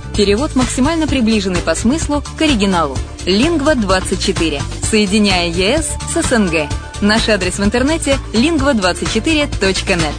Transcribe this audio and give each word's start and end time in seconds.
Перевод 0.15 0.57
максимально 0.57 1.07
приближенный 1.07 1.61
по 1.61 1.73
смыслу 1.73 2.21
к 2.37 2.41
оригиналу. 2.41 2.97
Лингва24. 3.25 4.61
Соединяя 4.83 5.47
ЕС 5.47 5.91
с 6.13 6.27
СНГ. 6.27 6.69
Наш 6.99 7.29
адрес 7.29 7.59
в 7.59 7.63
интернете 7.63 8.17
lingva24.net. 8.33 10.13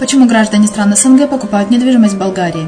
Почему 0.00 0.26
граждане 0.26 0.66
стран 0.66 0.96
СНГ 0.96 1.30
покупают 1.30 1.70
недвижимость 1.70 2.14
в 2.14 2.18
Болгарии? 2.18 2.66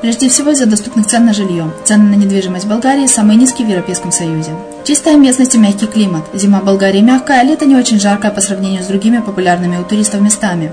Прежде 0.00 0.28
всего 0.28 0.50
из-за 0.50 0.66
доступных 0.66 1.06
цен 1.06 1.24
на 1.24 1.32
жилье. 1.32 1.70
Цены 1.84 2.16
на 2.16 2.18
недвижимость 2.18 2.64
в 2.64 2.68
Болгарии 2.68 3.06
самые 3.06 3.36
низкие 3.36 3.68
в 3.68 3.70
Европейском 3.70 4.10
Союзе. 4.10 4.50
Чистая 4.84 5.16
местность 5.16 5.54
и 5.54 5.58
мягкий 5.58 5.86
климат. 5.86 6.24
Зима 6.34 6.58
в 6.58 6.64
Болгарии 6.64 7.00
мягкая, 7.00 7.40
а 7.40 7.44
лето 7.44 7.66
не 7.66 7.76
очень 7.76 8.00
жаркое 8.00 8.32
по 8.32 8.40
сравнению 8.40 8.82
с 8.82 8.86
другими 8.86 9.18
популярными 9.18 9.76
у 9.76 9.84
туристов 9.84 10.20
местами. 10.20 10.72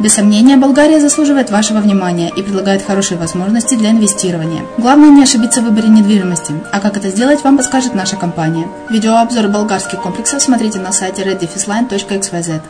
Без 0.00 0.14
сомнения, 0.14 0.56
Болгария 0.56 1.00
заслуживает 1.00 1.50
вашего 1.50 1.78
внимания 1.78 2.30
и 2.34 2.42
предлагает 2.42 2.82
хорошие 2.82 3.18
возможности 3.18 3.74
для 3.74 3.90
инвестирования. 3.90 4.64
Главное 4.78 5.10
не 5.10 5.22
ошибиться 5.22 5.60
в 5.60 5.64
выборе 5.64 5.88
недвижимости, 5.88 6.54
а 6.72 6.80
как 6.80 6.96
это 6.96 7.08
сделать, 7.08 7.42
вам 7.44 7.56
подскажет 7.56 7.94
наша 7.94 8.16
компания. 8.16 8.66
Видеообзор 8.90 9.48
болгарских 9.48 10.02
комплексов 10.02 10.42
смотрите 10.42 10.78
на 10.78 10.92
сайте 10.92 11.22
reddefisline.xyz. 11.22 12.62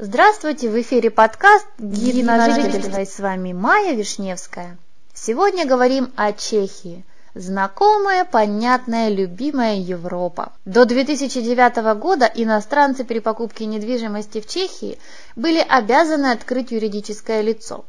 Здравствуйте, 0.00 0.70
в 0.70 0.80
эфире 0.80 1.10
подкаст 1.10 1.66
«Гид 1.78 2.24
на 2.24 2.54
жительство» 2.54 3.00
и 3.00 3.04
с 3.04 3.18
вами 3.18 3.52
Майя 3.52 3.94
Вишневская. 3.94 4.78
Сегодня 5.12 5.66
говорим 5.66 6.12
о 6.14 6.32
Чехии. 6.32 7.04
Знакомая, 7.38 8.24
понятная, 8.24 9.10
любимая 9.10 9.76
Европа. 9.76 10.54
До 10.64 10.84
2009 10.84 11.96
года 11.96 12.28
иностранцы 12.34 13.04
при 13.04 13.20
покупке 13.20 13.66
недвижимости 13.66 14.40
в 14.40 14.48
Чехии 14.48 14.98
были 15.36 15.60
обязаны 15.60 16.32
открыть 16.32 16.72
юридическое 16.72 17.42
лицо. 17.42 17.84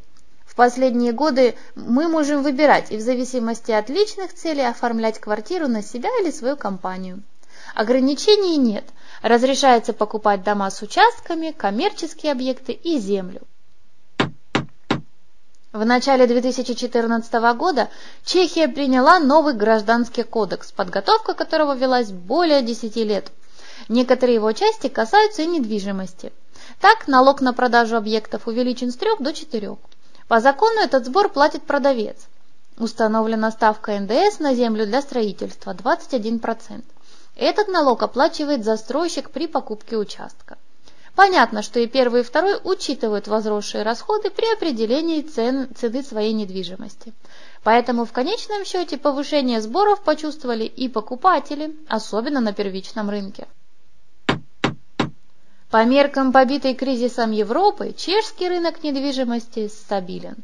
В 0.45 0.53
последние 0.53 1.13
годы 1.13 1.55
мы 1.73 2.07
можем 2.09 2.43
выбирать 2.43 2.91
и 2.91 2.97
в 2.97 3.01
зависимости 3.01 3.71
от 3.71 3.89
личных 3.89 4.35
целей 4.35 4.67
оформлять 4.67 5.17
квартиру 5.17 5.67
на 5.67 5.81
себя 5.81 6.09
или 6.21 6.29
свою 6.29 6.55
компанию. 6.55 7.23
Ограничений 7.73 8.57
нет. 8.57 8.83
Разрешается 9.23 9.93
покупать 9.93 10.43
дома 10.43 10.69
с 10.69 10.83
участками, 10.83 11.55
коммерческие 11.57 12.33
объекты 12.33 12.73
и 12.73 12.99
землю. 12.99 13.41
В 15.71 15.85
начале 15.85 16.25
2014 16.25 17.31
года 17.55 17.89
Чехия 18.25 18.67
приняла 18.67 19.19
новый 19.19 19.53
гражданский 19.53 20.23
кодекс, 20.23 20.71
подготовка 20.71 21.35
которого 21.35 21.75
велась 21.75 22.09
более 22.09 22.63
10 22.63 22.95
лет. 22.95 23.31
Некоторые 23.87 24.35
его 24.35 24.51
части 24.51 24.87
касаются 24.87 25.43
и 25.43 25.45
недвижимости. 25.45 26.33
Так, 26.81 27.07
налог 27.07 27.41
на 27.41 27.53
продажу 27.53 27.97
объектов 27.97 28.47
увеличен 28.47 28.91
с 28.91 28.95
3 28.95 29.17
до 29.19 29.31
4. 29.31 29.77
По 30.27 30.39
закону 30.39 30.81
этот 30.81 31.05
сбор 31.05 31.29
платит 31.29 31.61
продавец. 31.61 32.17
Установлена 32.79 33.51
ставка 33.51 33.99
НДС 33.99 34.39
на 34.39 34.55
землю 34.55 34.87
для 34.87 35.03
строительства 35.03 35.75
21%. 35.75 36.83
Этот 37.35 37.67
налог 37.67 38.01
оплачивает 38.01 38.65
застройщик 38.65 39.29
при 39.29 39.45
покупке 39.45 39.97
участка. 39.97 40.57
Понятно, 41.15 41.61
что 41.61 41.79
и 41.79 41.87
первый, 41.87 42.21
и 42.21 42.23
второй 42.23 42.59
учитывают 42.63 43.27
возросшие 43.27 43.83
расходы 43.83 44.29
при 44.29 44.51
определении 44.53 45.21
цен, 45.21 45.69
цены 45.75 46.03
своей 46.03 46.33
недвижимости. 46.33 47.13
Поэтому 47.63 48.05
в 48.05 48.11
конечном 48.11 48.63
счете 48.63 48.97
повышение 48.97 49.61
сборов 49.61 50.01
почувствовали 50.01 50.63
и 50.63 50.87
покупатели, 50.87 51.75
особенно 51.87 52.39
на 52.39 52.53
первичном 52.53 53.09
рынке. 53.09 53.47
По 55.69 55.83
меркам 55.83 56.31
побитой 56.31 56.73
кризисом 56.73 57.31
Европы, 57.31 57.93
чешский 57.95 58.47
рынок 58.47 58.83
недвижимости 58.83 59.67
стабилен. 59.67 60.37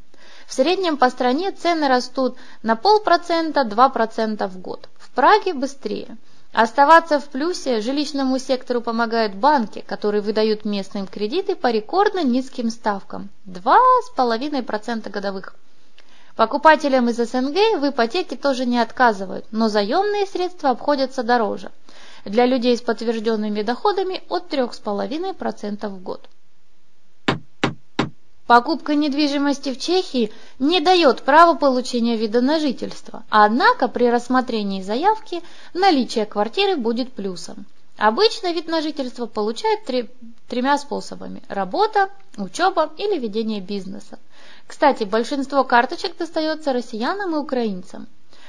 В 0.46 0.54
среднем 0.54 0.98
по 0.98 1.10
стране 1.10 1.52
цены 1.52 1.88
растут 1.88 2.38
на 2.62 2.76
полпроцента, 2.76 3.62
2% 3.62 4.48
в 4.48 4.60
год. 4.60 4.88
В 4.98 5.10
Праге 5.12 5.54
быстрее– 5.54 6.18
Оставаться 6.58 7.20
в 7.20 7.28
плюсе 7.28 7.82
жилищному 7.82 8.40
сектору 8.40 8.80
помогают 8.80 9.36
банки, 9.36 9.84
которые 9.86 10.22
выдают 10.22 10.64
местным 10.64 11.06
кредиты 11.06 11.54
по 11.54 11.70
рекордно 11.70 12.24
низким 12.24 12.70
ставкам– 12.70 13.28
2,5% 13.46 15.10
годовых. 15.10 15.54
Покупателям 16.38 17.10
из 17.10 17.18
СНГ 17.18 17.82
в 17.82 17.90
ипотеке 17.90 18.38
тоже 18.38 18.66
не 18.66 18.80
отказывают, 18.80 19.46
но 19.52 19.68
заемные 19.68 20.26
средства 20.26 20.70
обходятся 20.70 21.24
дороже. 21.24 21.72
Для 22.24 22.46
людей 22.46 22.78
с 22.78 22.82
подтвержденными 22.82 23.62
доходами 23.62 24.24
от 24.30 24.50
3,5% 24.50 25.90
в 25.90 26.02
год. 26.02 26.26
Покупка 28.48 28.94
недвижимости 28.94 29.74
в 29.74 29.80
Чехии 29.80 30.32
не 30.60 30.80
дает 30.80 31.24
права 31.24 31.56
получения 31.56 32.16
вида 32.16 32.42
на 32.42 32.60
жительство, 32.60 33.24
однако 33.30 33.88
при 33.88 34.08
рассмотрении 34.12 34.84
заявки 34.84 35.42
наличие 35.74 36.28
квартиры 36.28 36.76
будет 36.76 37.12
плюсом. 37.12 37.66
Обычно 37.98 38.52
вид 38.52 38.68
на 38.68 38.82
жительство 38.82 39.26
получают 39.26 39.86
три, 39.86 40.12
тремя 40.48 40.78
способами– 40.78 41.42
работа, 41.48 42.10
учеба 42.38 42.92
или 42.98 43.18
ведение 43.18 43.62
бизнеса. 43.62 44.20
Кстати, 44.68 45.06
большинство 45.06 45.64
карточек 45.64 46.16
достается 46.16 46.72
россиянам 46.72 47.34
и 47.36 47.40
украинцам. 47.40 48.06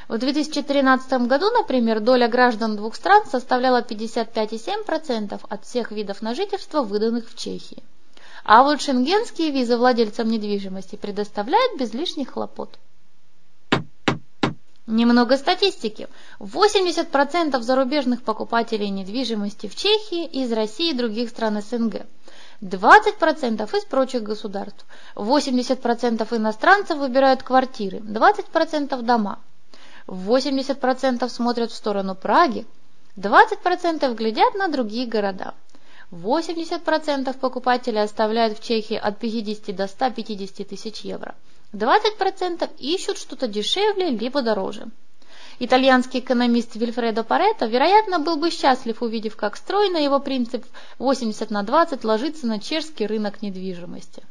В 0.09 0.19
2013 0.19 1.27
году, 1.27 1.51
например, 1.51 2.01
доля 2.01 2.29
граждан 2.29 2.77
двух 2.77 2.97
стран 2.97 3.25
составляла 3.31 3.81
55,7% 3.81 5.41
от 5.49 5.65
всех 5.65 5.91
видов 5.91 6.21
на 6.21 6.35
жительство, 6.35 6.83
выданных 6.83 7.31
в 7.31 7.37
Чехии. 7.37 7.83
А 8.49 8.63
вот 8.63 8.81
шенгенские 8.81 9.51
визы 9.51 9.77
владельцам 9.77 10.29
недвижимости 10.29 10.95
предоставляют 10.95 11.81
без 11.81 11.93
лишних 11.93 12.35
хлопот. 12.35 12.79
Немного 14.87 15.37
статистики. 15.37 16.07
80% 16.39 17.61
зарубежных 17.61 18.23
покупателей 18.23 18.89
недвижимости 18.91 19.67
в 19.67 19.75
Чехии 19.75 20.25
из 20.27 20.53
России 20.53 20.91
и 20.91 20.97
других 20.97 21.31
стран 21.31 21.61
СНГ. 21.61 22.07
20% 22.63 23.77
из 23.77 23.85
прочих 23.85 24.23
государств. 24.23 24.87
80% 25.17 26.37
иностранцев 26.37 26.99
выбирают 26.99 27.43
квартиры, 27.43 27.99
20% 27.99 29.03
дома. 29.03 29.41
80% 30.07 31.29
смотрят 31.29 31.73
в 31.73 31.75
сторону 31.75 32.15
Праги, 32.15 32.65
20% 33.17 34.15
глядят 34.15 34.55
на 34.55 34.69
другие 34.69 35.09
города. 35.09 35.55
80% 36.12 37.37
покупателей 37.38 38.03
оставляют 38.03 38.58
в 38.58 38.62
Чехии 38.62 38.97
от 38.97 39.19
50 39.19 39.75
до 39.75 39.88
150 39.88 40.69
тысяч 40.69 41.00
евро. 41.00 41.35
20% 41.73 42.70
ищут 42.79 43.19
что-то 43.19 43.49
дешевле 43.49 44.11
либо 44.11 44.43
дороже. 44.43 44.87
Итальянский 45.58 46.20
экономист 46.20 46.76
Вильфредо 46.76 47.25
Паретто, 47.25 47.67
вероятно, 47.67 48.19
был 48.19 48.37
бы 48.37 48.50
счастлив, 48.50 49.03
увидев, 49.03 49.37
как 49.37 49.56
стройно 49.56 49.97
его 49.97 50.20
принцип 50.20 50.64
80 50.99 51.50
на 51.50 51.62
20 51.62 52.05
ложится 52.05 52.47
на 52.47 52.61
чешский 52.61 53.06
рынок 53.06 53.43
недвижимости. 53.43 54.23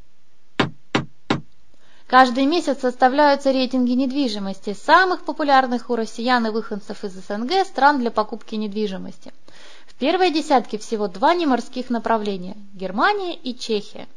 Каждый 2.07 2.45
месяц 2.45 2.81
составляются 2.81 3.51
рейтинги 3.51 3.94
недвижимости 3.94 4.74
самых 4.74 5.25
популярных 5.25 5.89
у 5.89 5.95
россиян 5.95 6.45
и 6.45 6.51
выходцев 6.51 7.04
из 7.04 7.13
СНГ 7.13 7.66
стран 7.66 8.00
для 8.00 8.12
покупки 8.12 8.56
недвижимости– 8.56 9.33
в 9.95 9.97
первой 9.97 10.30
десятке 10.30 10.77
всего 10.77 11.07
два 11.07 11.33
неморских 11.33 11.89
направления– 11.89 12.57
Германия 12.74 13.33
и 13.33 13.57
Чехия. 13.57 14.09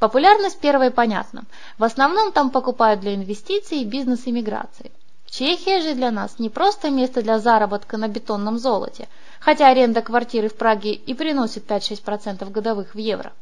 Популярность 0.00 0.58
первой 0.58 0.90
понятна. 0.90 1.44
В 1.78 1.84
основном 1.84 2.32
там 2.32 2.50
покупают 2.50 2.98
для 2.98 3.14
инвестиций 3.14 3.78
и 3.78 3.84
бизнес-иммиграции. 3.84 4.90
Чехия 5.26 5.82
же 5.82 5.94
для 5.94 6.10
нас 6.10 6.40
не 6.40 6.48
просто 6.48 6.90
место 6.90 7.22
для 7.22 7.38
заработка 7.38 7.96
на 7.96 8.08
бетонном 8.08 8.58
золоте, 8.58 9.06
хотя 9.38 9.68
аренда 9.68 10.02
квартиры 10.02 10.48
в 10.48 10.56
Праге 10.56 10.94
и 10.94 11.14
приносит 11.14 11.64
5-6% 11.70 12.50
годовых 12.50 12.96
в 12.96 12.98
евро. 12.98 13.32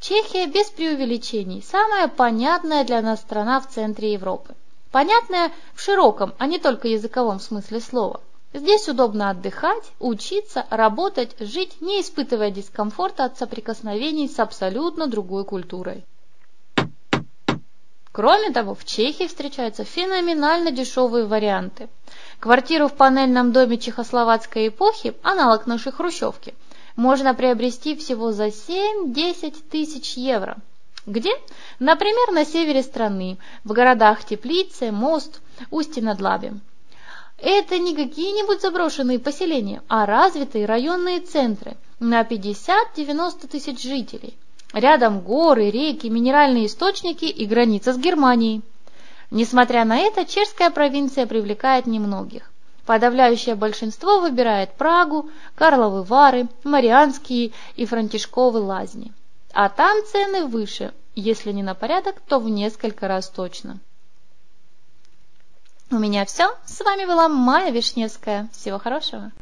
Чехия 0.00 0.48
без 0.48 0.68
преувеличений 0.70 1.62
самая 1.62 2.08
понятная 2.08 2.82
для 2.82 3.02
нас 3.02 3.20
страна 3.20 3.60
в 3.60 3.68
центре 3.68 4.14
Европы. 4.14 4.56
Понятная 4.90 5.52
в 5.74 5.80
широком, 5.80 6.34
а 6.38 6.48
не 6.48 6.58
только 6.58 6.88
языковом 6.88 7.38
смысле 7.38 7.80
слова– 7.80 8.20
Здесь 8.52 8.88
удобно 8.88 9.30
отдыхать, 9.30 9.92
учиться, 10.00 10.66
работать, 10.70 11.36
жить, 11.38 11.80
не 11.80 12.00
испытывая 12.00 12.50
дискомфорта 12.50 13.24
от 13.24 13.38
соприкосновений 13.38 14.28
с 14.28 14.40
абсолютно 14.40 15.06
другой 15.06 15.44
культурой. 15.44 16.04
Кроме 18.10 18.50
того, 18.50 18.74
в 18.74 18.84
Чехии 18.84 19.28
встречаются 19.28 19.84
феноменально 19.84 20.72
дешевые 20.72 21.26
варианты. 21.26 21.88
Квартиру 22.40 22.88
в 22.88 22.94
панельном 22.94 23.52
доме 23.52 23.78
чехословацкой 23.78 24.68
эпохи, 24.68 25.14
аналог 25.22 25.68
нашей 25.68 25.92
хрущевки, 25.92 26.54
можно 26.96 27.34
приобрести 27.34 27.94
всего 27.94 28.32
за 28.32 28.46
7-10 28.46 29.54
тысяч 29.70 30.16
евро. 30.16 30.56
Где? 31.06 31.30
Например, 31.78 32.32
на 32.32 32.44
севере 32.44 32.82
страны, 32.82 33.38
в 33.62 33.72
городах 33.72 34.24
Теплице, 34.24 34.90
Мост, 34.90 35.40
Устье 35.70 36.02
над 36.02 36.20
Лабем. 36.20 36.62
Это 37.42 37.78
не 37.78 37.96
какие-нибудь 37.96 38.60
заброшенные 38.60 39.18
поселения, 39.18 39.82
а 39.88 40.04
развитые 40.04 40.66
районные 40.66 41.20
центры 41.20 41.78
на 41.98 42.20
50-90 42.20 43.48
тысяч 43.48 43.82
жителей. 43.82 44.36
Рядом 44.74 45.20
горы, 45.20 45.70
реки, 45.70 46.08
минеральные 46.08 46.66
источники 46.66 47.24
и 47.24 47.46
граница 47.46 47.94
с 47.94 47.98
Германией. 47.98 48.60
Несмотря 49.30 49.86
на 49.86 49.98
это, 49.98 50.26
чешская 50.26 50.68
провинция 50.70 51.26
привлекает 51.26 51.86
немногих. 51.86 52.50
Подавляющее 52.84 53.54
большинство 53.54 54.20
выбирает 54.20 54.74
Прагу, 54.74 55.30
Карловы 55.54 56.02
Вары, 56.02 56.46
Марианские 56.62 57.52
и 57.74 57.86
Франтишковы 57.86 58.58
лазни. 58.58 59.12
А 59.54 59.70
там 59.70 59.96
цены 60.12 60.44
выше, 60.44 60.92
если 61.14 61.52
не 61.52 61.62
на 61.62 61.74
порядок, 61.74 62.20
то 62.28 62.38
в 62.38 62.50
несколько 62.50 63.08
раз 63.08 63.30
точно. 63.30 63.80
У 65.92 65.98
меня 65.98 66.24
все. 66.24 66.56
С 66.66 66.80
вами 66.84 67.04
была 67.04 67.28
Майя 67.28 67.72
Вишневская. 67.72 68.48
Всего 68.52 68.78
хорошего. 68.78 69.32